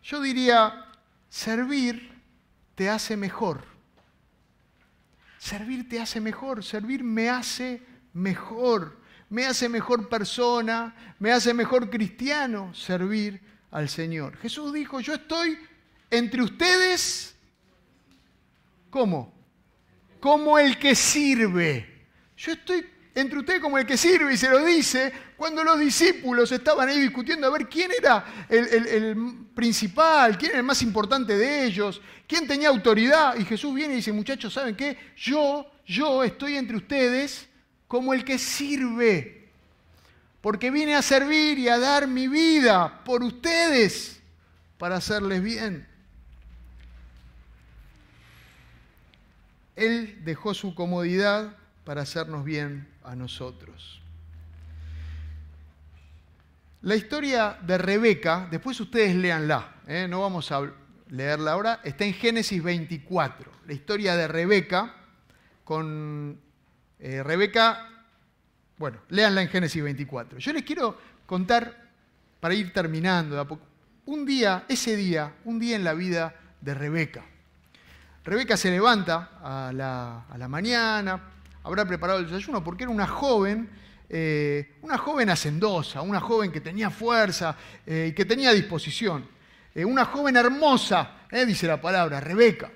[0.03, 0.85] Yo diría,
[1.29, 2.11] servir
[2.75, 3.76] te hace mejor.
[5.37, 7.81] Servir te hace mejor, servir me hace
[8.13, 14.37] mejor, me hace mejor persona, me hace mejor cristiano servir al Señor.
[14.37, 15.57] Jesús dijo, yo estoy
[16.09, 17.35] entre ustedes,
[18.89, 19.33] ¿cómo?
[20.19, 22.05] Como el que sirve.
[22.37, 22.85] Yo estoy
[23.19, 26.99] entre ustedes como el que sirve y se lo dice cuando los discípulos estaban ahí
[26.99, 32.47] discutiendo a ver quién era el, principal, quién era el más importante de ellos, quién
[32.47, 33.35] tenía autoridad.
[33.35, 34.99] Y Jesús viene y dice, muchachos, ¿saben qué?
[35.17, 37.47] Yo, yo estoy entre ustedes
[37.87, 39.49] como el que sirve,
[40.39, 44.21] porque vine a servir y a dar mi vida por ustedes
[44.77, 45.87] para hacerles bien.
[49.75, 51.55] Él dejó su comodidad
[51.87, 54.01] para hacernos bien a nosotros.
[56.81, 60.05] La historia de Rebeca, después ustedes léanla, ¿eh?
[60.05, 60.69] no vamos a
[61.07, 63.49] leerla ahora, está en Génesis 24.
[63.67, 64.95] La historia de Rebeca
[65.63, 66.37] con
[66.99, 67.87] eh, Rebeca,
[68.77, 70.39] bueno, léanla en Génesis 24.
[70.39, 71.87] Yo les quiero contar,
[72.41, 73.61] para ir terminando,
[74.07, 77.23] un día, ese día, un día en la vida de Rebeca.
[78.27, 81.36] Rebeca se levanta a la, mañana,
[81.67, 83.69] habrá preparado el desayuno porque era una joven,
[84.09, 89.27] eh, una joven hacendosa, una joven que tenía fuerza eh, y que tenía disposición.
[89.75, 92.71] Eh, una joven hermosa, dice la palabra, Rebeca.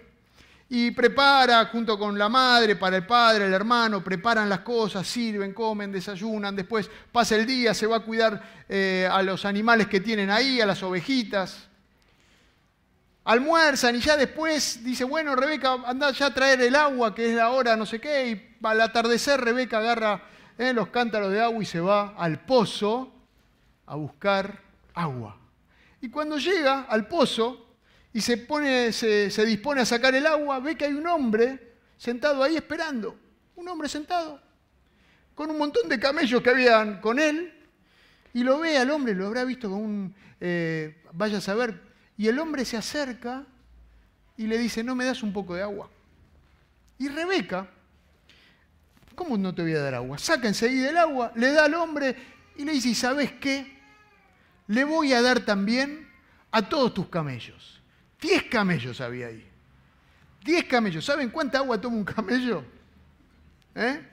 [0.67, 5.53] Y prepara junto con la madre, para el padre, el hermano, preparan las cosas, sirven,
[5.53, 8.41] comen, desayunan, después pasa el día, se va a cuidar
[9.09, 11.67] a los animales que tienen ahí, a las ovejitas
[13.23, 17.35] almuerzan y ya después dice, bueno, Rebeca, anda ya a traer el agua, que es
[17.35, 20.23] la hora no sé qué, y al atardecer Rebeca agarra
[20.57, 23.11] eh, los cántaros de agua y se va al pozo
[23.85, 24.61] a buscar
[24.93, 25.37] agua.
[26.01, 27.75] Y cuando llega al pozo
[28.13, 32.43] y se, pone, se, dispone a sacar el agua, ve que hay un hombre sentado
[32.43, 33.17] ahí esperando,
[33.55, 34.41] un hombre sentado,
[35.35, 37.53] con un montón de camellos que habían con él,
[38.33, 42.27] y lo ve al hombre, lo habrá visto con un, eh, vaya a saber y
[42.27, 43.47] el hombre se acerca
[44.37, 45.89] y le dice, no me das un poco de agua.
[46.99, 47.67] Y Rebeca,
[49.23, 50.17] ¿cómo no te voy a dar agua?
[50.17, 52.15] Saca enseguida el agua, le da al hombre
[52.55, 53.79] y le dice, ¿y sabes qué?
[54.67, 56.09] Le voy a dar también
[56.49, 57.79] a todos tus camellos.
[58.19, 59.47] Diez camellos había ahí.
[60.43, 61.05] Diez camellos.
[61.05, 62.63] ¿Saben cuánta agua toma un camello?
[63.75, 64.07] ¿Eh?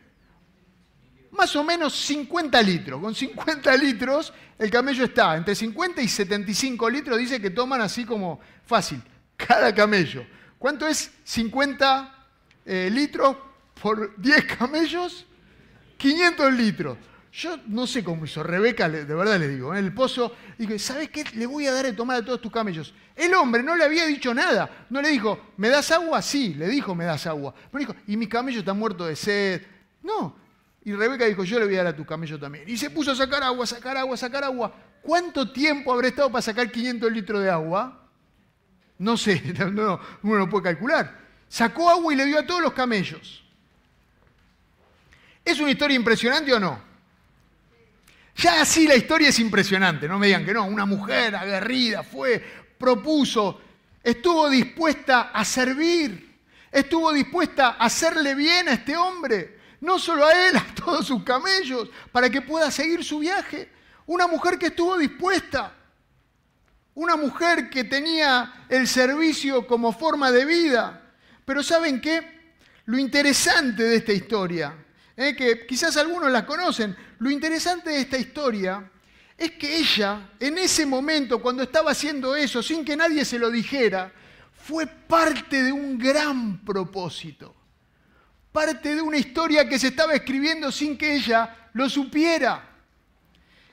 [1.31, 3.01] más o menos 50 litros.
[3.01, 8.05] Con 50 litros el camello está entre 50 y 75 litros, dice que toman así
[8.05, 9.03] como fácil,
[9.37, 10.27] cada camello.
[10.59, 12.27] ¿Cuánto es 50
[12.67, 13.37] eh, litros
[13.81, 15.27] por 10 camellos?
[15.97, 16.99] 500 litros.
[17.33, 21.11] Yo no sé cómo hizo Rebeca, de verdad le digo, en el pozo, digo, ¿sabes
[21.11, 21.25] qué?
[21.35, 22.95] Le voy a dar de tomar a todos tus camellos.
[23.15, 26.23] El hombre no le había dicho nada, no le dijo, ¿me das agua?
[26.23, 27.55] Sí, le dijo, me das agua.
[27.71, 29.63] Pero dijo, ¿y mis camellos están muertos de sed?
[30.03, 30.37] No,
[30.85, 32.65] y Rebeca dijo, yo le voy a dar a tu camello también.
[32.67, 34.75] Y se puso a sacar agua, sacar agua, sacar agua.
[35.03, 38.09] ¿Cuánto tiempo habrá estado para sacar 500 litros de agua?
[38.97, 41.19] No sé, uno no puede calcular.
[41.47, 43.45] Sacó agua y le dio a todos los camellos.
[45.51, 46.81] ¿Es una historia impresionante o no?
[48.37, 50.67] Ya así la historia es impresionante, no me digan que no.
[50.67, 52.45] Una mujer aguerrida fue,
[52.79, 53.61] propuso,
[54.03, 56.39] estuvo dispuesta a servir,
[56.71, 61.23] estuvo dispuesta a hacerle bien a este hombre no solo a él, a todos sus
[61.23, 63.71] camellos, para que pueda seguir su viaje.
[64.07, 65.73] Una mujer que estuvo dispuesta,
[66.95, 71.13] una mujer que tenía el servicio como forma de vida.
[71.45, 72.37] Pero ¿saben qué?
[72.87, 74.75] Lo interesante de esta historia,
[75.19, 78.91] eh, que quizás algunos la conocen, lo interesante de esta historia
[79.37, 83.51] es que ella, en ese momento, cuando estaba haciendo eso, sin que nadie se lo
[83.51, 84.11] dijera,
[84.65, 87.59] fue parte de un gran propósito
[88.59, 92.65] parte de una historia que se estaba escribiendo sin que ella lo supiera.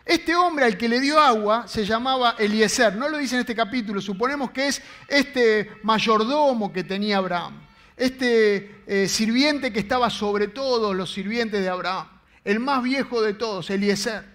[0.06, 2.96] Este hombre al que le dio agua se llamaba Eliezer.
[2.96, 7.65] No lo dice en este capítulo, suponemos que es este mayordomo que tenía Abraham,
[7.98, 12.08] este eh, sirviente que estaba sobre todos los sirvientes de Abraham,
[12.44, 14.26] el más viejo de todos, Eliezer.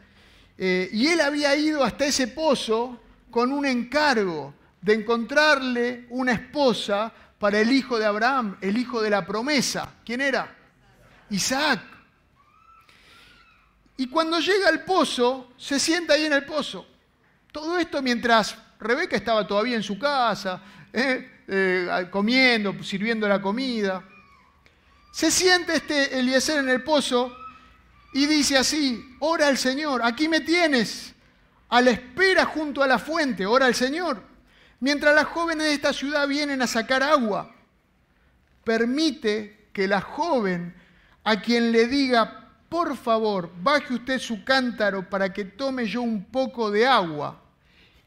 [0.56, 7.12] Eh, y él había ido hasta ese pozo con un encargo de encontrarle una esposa
[7.38, 9.94] para el hijo de Abraham, el hijo de la promesa.
[10.04, 10.54] ¿Quién era?
[11.30, 11.80] Isaac.
[13.96, 16.86] Y cuando llega al pozo, se sienta ahí en el pozo.
[17.52, 21.39] Todo esto mientras Rebeca estaba todavía en su casa, ¿eh?
[21.52, 24.04] Eh, comiendo, sirviendo la comida.
[25.10, 27.36] Se siente este Eliezer en el pozo
[28.12, 31.12] y dice así, ora al Señor, aquí me tienes,
[31.68, 34.22] a la espera junto a la fuente, ora al Señor.
[34.78, 37.52] Mientras las jóvenes de esta ciudad vienen a sacar agua,
[38.62, 40.72] permite que la joven
[41.24, 46.26] a quien le diga, por favor, baje usted su cántaro para que tome yo un
[46.26, 47.42] poco de agua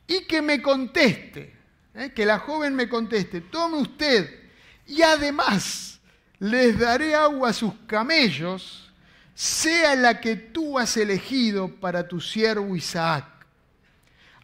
[0.07, 1.62] y que me conteste,
[1.95, 2.11] ¿eh?
[2.13, 4.29] que la joven me conteste, tome usted
[4.85, 5.99] y además
[6.39, 8.91] les daré agua a sus camellos,
[9.33, 13.25] sea la que tú has elegido para tu siervo Isaac.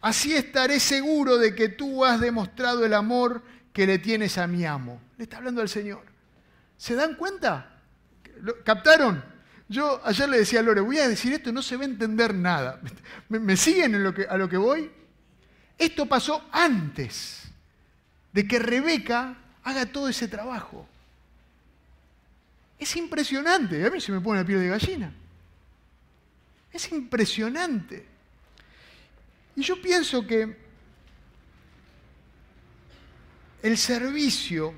[0.01, 4.65] Así estaré seguro de que tú has demostrado el amor que le tienes a mi
[4.65, 5.01] amo.
[5.17, 6.03] Le está hablando al Señor.
[6.77, 7.81] ¿Se dan cuenta?
[8.63, 9.21] ¿Captaron?
[9.67, 12.33] Yo ayer le decía a Lore, voy a decir esto, no se va a entender
[12.33, 12.79] nada.
[13.29, 14.89] ¿Me, siguen a lo que voy?
[15.79, 17.43] Esto pasó antes
[18.33, 20.85] de que Rebeca haga todo ese trabajo.
[22.77, 23.85] Es impresionante.
[23.85, 25.13] A mí se me pone la piel de gallina.
[26.73, 28.05] Es impresionante.
[29.55, 30.57] Y yo pienso que
[33.63, 34.73] el servicio,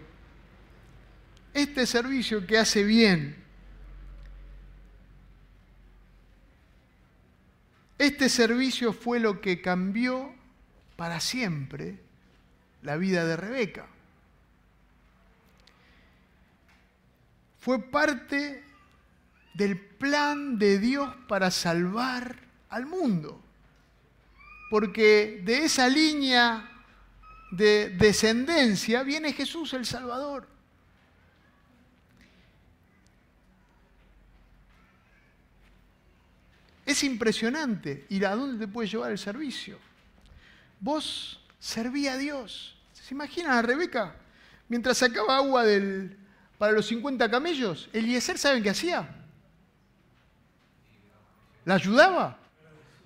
[1.51, 3.35] este servicio que hace bien,
[7.97, 10.40] este servicio fue lo que cambió
[10.95, 11.99] para siempre
[12.81, 13.87] la vida de Rebeca.
[17.59, 18.63] Fue parte
[19.53, 22.37] del plan de Dios para salvar
[22.69, 23.41] al mundo
[24.71, 26.65] porque de esa línea
[27.51, 30.47] de descendencia viene Jesús el Salvador.
[36.85, 39.77] Es impresionante ir a dónde te puede llevar el servicio.
[40.81, 42.75] Vos serví a Dios.
[42.91, 44.15] ¿Se imaginan a Rebeca?
[44.67, 46.17] Mientras sacaba agua del,
[46.57, 49.07] para los 50 camellos, Eliezer, ¿saben qué hacía?
[51.65, 52.39] ¿La ayudaba?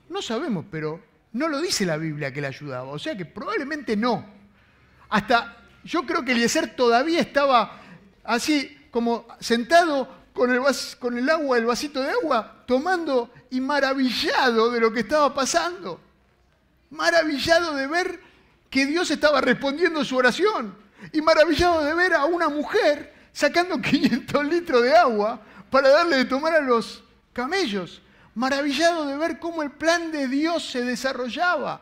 [0.09, 3.97] No sabemos, pero no lo dice la Biblia que le ayudaba, o sea que probablemente
[3.97, 4.25] no.
[5.09, 7.81] Hasta yo creo que Eliezer todavía estaba
[8.23, 10.61] así como sentado con el,
[10.97, 15.99] con el agua, el vasito de agua, tomando y maravillado de lo que estaba pasando.
[16.95, 18.19] Maravillado de ver
[18.69, 20.75] que Dios estaba respondiendo su oración.
[21.11, 26.25] Y maravillado de ver a una mujer sacando 500 litros de agua para darle de
[26.25, 27.03] tomar a los
[27.33, 28.01] camellos
[28.35, 31.81] maravillado de ver cómo el plan de Dios se desarrollaba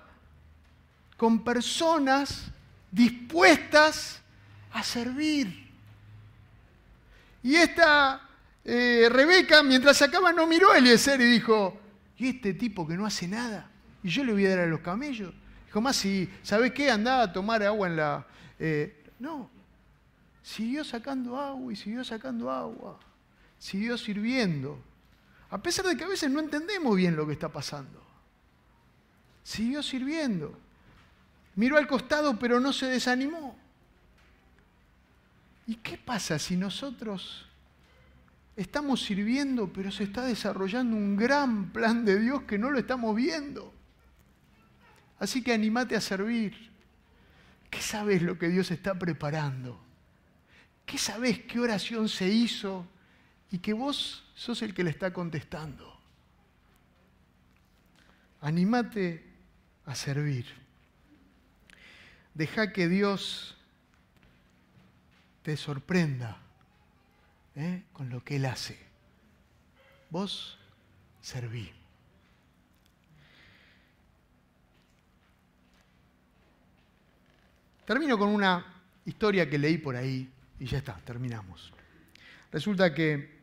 [1.18, 2.46] con personas
[2.92, 4.22] dispuestas
[4.72, 5.72] a servir.
[7.42, 8.22] Y esta
[8.64, 11.80] eh, Rebeca, mientras sacaba, no miró a Eliezer y dijo,
[12.18, 13.70] ¿y este tipo que no hace nada?
[14.04, 15.34] Y yo le voy a dar a los camellos.
[15.66, 16.92] Dijo, más si, ¿sabes qué?
[16.92, 18.28] Andaba a tomar agua en la...
[18.60, 19.50] Eh, no,
[20.44, 23.00] siguió sacando agua y siguió sacando agua,
[23.58, 24.78] siguió sirviendo.
[25.50, 28.04] A pesar de que a veces no entendemos bien lo que está pasando.
[29.44, 30.58] Siguió sirviendo.
[31.56, 33.56] Miró al costado pero no se desanimó.
[35.66, 37.46] ¿Y qué pasa si nosotros
[38.56, 43.16] estamos sirviendo pero se está desarrollando un gran plan de Dios que no lo estamos
[43.16, 43.73] viendo?
[45.24, 46.54] Así que animate a servir.
[47.70, 49.80] ¿Qué sabes lo que Dios está preparando?
[50.86, 52.86] ¿Qué sabes qué oración se hizo
[53.54, 55.96] y que vos sos el que le está contestando.
[58.42, 59.24] Anímate
[59.86, 60.48] a servir.
[62.34, 63.56] Deja que Dios
[65.44, 66.40] te sorprenda
[67.56, 67.84] ¿eh?
[67.94, 68.80] con lo que Él hace.
[70.10, 70.58] Vos
[71.22, 71.72] serví.
[77.86, 78.66] Termino con una
[79.06, 80.30] historia que leí por ahí
[80.60, 81.74] y ya está, terminamos.
[82.52, 83.42] Resulta que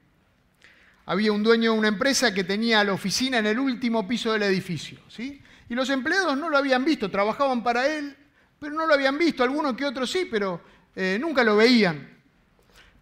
[1.07, 4.45] había un dueño de una empresa que tenía la oficina en el último piso del
[4.45, 4.99] edificio.
[5.09, 5.43] ¿sí?
[5.69, 8.17] Y los empleados no lo habían visto, trabajaban para él,
[8.59, 10.63] pero no lo habían visto, algunos que otros sí, pero
[10.97, 12.09] eh, nunca lo veían.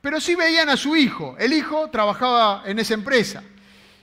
[0.01, 3.43] Pero sí veían a su hijo, el hijo trabajaba en esa empresa.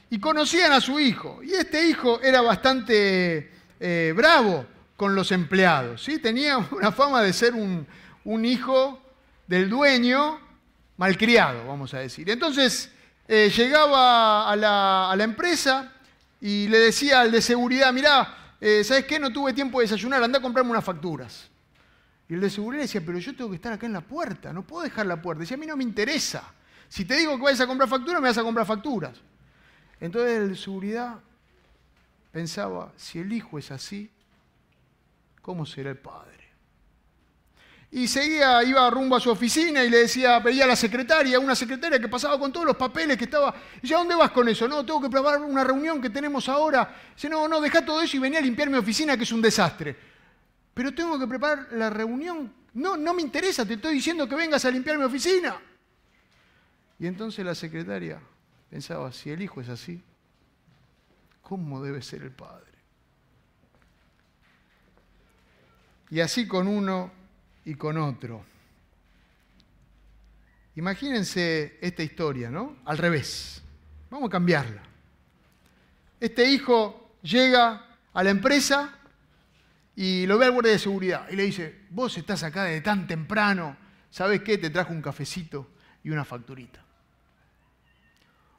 [0.09, 1.41] y conocían a su hijo.
[1.43, 4.65] Y este hijo era bastante eh, bravo
[4.95, 6.03] con los empleados.
[6.03, 6.19] ¿sí?
[6.19, 7.87] Tenía una fama de ser un,
[8.45, 9.01] hijo
[9.47, 10.39] del dueño
[10.97, 12.29] malcriado, vamos a decir.
[12.29, 12.91] Entonces
[13.27, 15.93] eh, llegaba a la, empresa
[16.41, 19.19] y le decía al de seguridad, mirá, eh, ¿sabes qué?
[19.19, 21.49] No tuve tiempo de desayunar, anda a comprarme unas facturas.
[22.27, 24.65] Y el de seguridad decía, pero yo tengo que estar acá en la puerta, no
[24.65, 25.41] puedo dejar la puerta.
[25.41, 26.43] Decía, a mí no me interesa.
[26.89, 29.21] Si te digo que vayas a comprar facturas, me vas a comprar facturas.
[29.99, 31.19] Entonces el de seguridad
[32.31, 34.09] pensaba, si el hijo es así,
[35.45, 36.33] ¿cómo será el padre?
[37.91, 41.55] Y seguía, iba rumbo a su oficina y le decía, pedía a la secretaria, una
[41.55, 43.53] secretaria que pasaba con todos los papeles que estaba.
[43.81, 44.67] Y ¿dónde vas con eso?
[44.67, 46.93] No, tengo que preparar una reunión que tenemos ahora.
[47.13, 49.41] Dice, no, no, deja todo eso y venía a limpiar mi oficina, que es un
[49.41, 49.95] desastre
[50.75, 52.53] pero tengo que preparar la reunión.
[52.73, 55.57] No, no me interesa, te estoy diciendo que vengas a limpiar mi oficina.
[56.99, 58.19] Y entonces la secretaria
[58.69, 60.03] pensaba, si el hijo es así,
[61.41, 62.74] ¿cómo debe ser el padre?
[66.09, 67.11] Y así con uno
[67.65, 68.45] y con otro.
[70.75, 72.77] Imagínense esta historia, ¿no?
[72.85, 73.63] Al revés.
[74.09, 74.83] Vamos a cambiarla.
[76.19, 78.93] Este hijo llega a la empresa
[79.95, 83.07] y lo ve al guardia de seguridad y le dice, vos estás acá desde tan
[83.07, 83.77] temprano,
[84.09, 84.57] ¿sabes qué?
[84.57, 85.71] Te trajo un cafecito
[86.03, 86.83] y una facturita.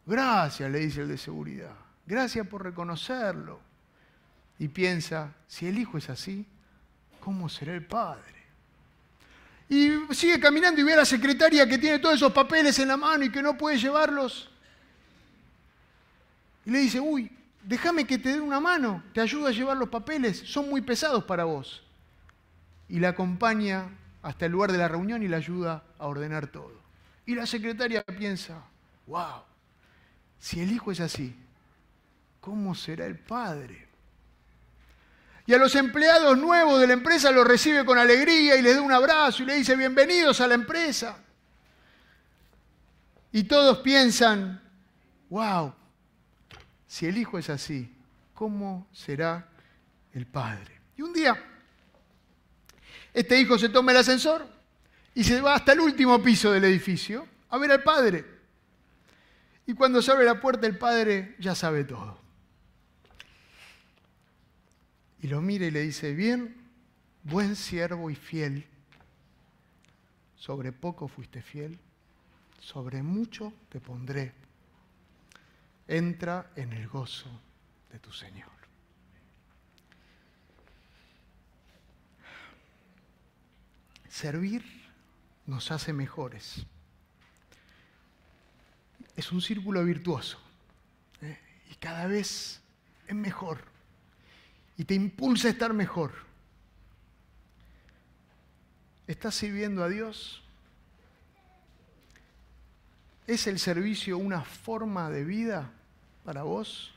[0.07, 1.75] Gracias, le dice el de seguridad.
[2.07, 3.61] Gracias por reconocerlo.
[4.59, 6.47] Y piensa, si el hijo es así,
[7.27, 8.37] ¿cómo será el padre?
[9.68, 12.97] Y sigue caminando y ve a la secretaria que tiene todos esos papeles en la
[12.97, 14.49] mano y que no puede llevarlos.
[16.64, 17.29] Y le dice, uy,
[17.64, 21.24] déjame que te dé una mano, te ayudo a llevar los papeles, son muy pesados
[21.24, 21.83] para vos.
[22.89, 23.89] Y la acompaña
[24.22, 26.81] hasta el lugar de la reunión y la ayuda a ordenar todo.
[27.27, 28.62] Y la secretaria piensa,
[29.09, 29.43] wow,
[30.39, 31.35] si el hijo es así,
[32.41, 33.86] ¿cómo será el padre?
[35.47, 38.83] Y a los empleados nuevos de la empresa los recibe con alegría y les da
[38.83, 41.19] un abrazo y le dice, bienvenidos a la empresa.
[43.31, 44.61] Y todos piensan,
[45.31, 45.73] wow,
[46.87, 47.95] si el Hijo es así,
[48.35, 49.47] ¿cómo será
[50.13, 50.81] el Padre?
[50.97, 51.41] Y un día,
[53.15, 54.47] este hijo se toma el ascensor
[55.15, 58.25] y se va hasta el último piso del edificio a ver al Padre.
[59.67, 62.26] Y cuando se abre la puerta, el Padre ya sabe todo.
[65.23, 66.57] Y lo mira y le dice, bien,
[67.23, 68.67] buen siervo y fiel.
[70.37, 71.79] Sobre poco fuiste fiel,
[72.61, 74.33] sobre mucho te pondré
[75.89, 77.29] entra en el gozo
[77.93, 78.51] de tu Señor.
[84.09, 84.64] Servir
[85.47, 86.67] nos hace mejores.
[89.14, 90.39] Es un círculo virtuoso
[91.23, 91.39] ¿eh?
[91.71, 92.61] y cada vez
[93.07, 93.64] es mejor
[94.77, 96.12] y te impulsa a estar mejor.
[99.07, 100.43] ¿Estás sirviendo a Dios?
[103.27, 105.70] ¿Es el servicio una forma de vida
[106.24, 106.93] para vos?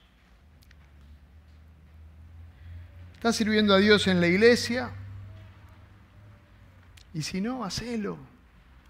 [3.16, 4.92] ¿Estás sirviendo a Dios en la iglesia?
[7.14, 8.18] Y si no, hacelo,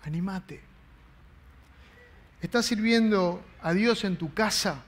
[0.04, 0.62] animate.
[2.42, 4.84] ¿Estás sirviendo a Dios en tu casa?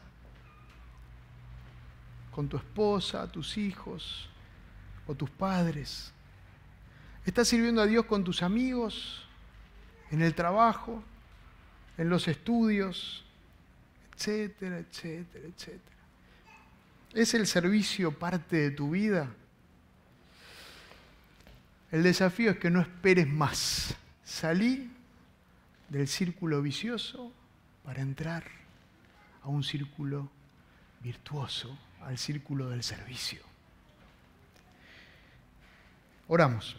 [2.32, 4.30] Con tu esposa, tus hijos
[5.06, 6.14] o tus padres.
[7.26, 9.26] ¿Estás sirviendo a Dios con tus amigos?
[10.10, 11.04] ¿En el trabajo?
[12.02, 13.24] en los estudios,
[14.16, 15.98] etcétera, etcétera, etcétera.
[17.14, 19.30] ¿Es el servicio parte de tu vida?
[21.92, 23.96] El desafío es que no esperes más.
[24.24, 24.92] Salí
[25.90, 27.32] del círculo vicioso
[27.84, 28.46] para entrar
[29.44, 30.28] a un círculo
[31.02, 33.42] virtuoso, al círculo del servicio.
[36.28, 36.78] Oramos.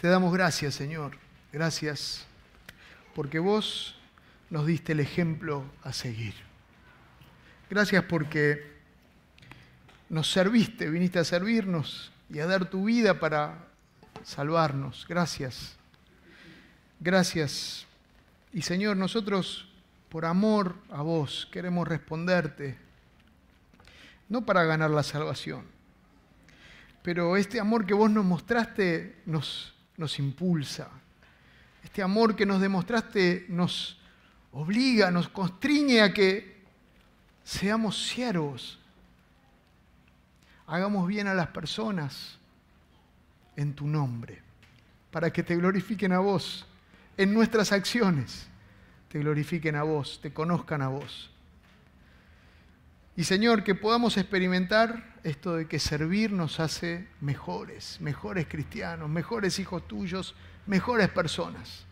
[0.00, 1.16] Te damos gracias, Señor.
[1.52, 2.26] Gracias
[3.14, 3.96] porque vos
[4.50, 6.34] nos diste el ejemplo a seguir.
[7.70, 8.74] Gracias porque
[10.08, 13.66] nos serviste, viniste a servirnos y a dar tu vida para
[14.22, 15.06] salvarnos.
[15.08, 15.76] Gracias.
[17.00, 17.86] Gracias.
[18.52, 19.68] Y Señor, nosotros
[20.08, 22.78] por amor a vos queremos responderte,
[24.28, 25.64] no para ganar la salvación,
[27.02, 29.74] pero este amor que vos nos mostraste nos,
[30.18, 30.88] impulsa,
[31.82, 34.00] este amor que nos demostraste nos
[34.52, 36.62] obliga, nos constriñe a que
[37.44, 38.78] seamos siervos.
[40.66, 42.38] Hagamos bien a las personas
[43.56, 44.40] en tu nombre,
[45.10, 46.66] para que te glorifiquen a vos
[47.18, 48.46] en nuestras acciones,
[49.08, 51.33] te glorifiquen a vos, te conozcan a vos.
[53.16, 59.58] Y Señor, que podamos experimentar esto de que servir nos hace mejores, mejores cristianos, mejores
[59.58, 60.34] hijos tuyos,
[60.66, 61.86] mejores personas.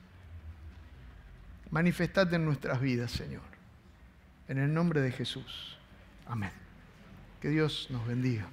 [1.70, 3.42] Manifestate en nuestras vidas, Señor.
[4.48, 5.78] En el nombre de Jesús.
[6.26, 6.50] Amén.
[7.40, 8.48] Que Dios nos bendiga.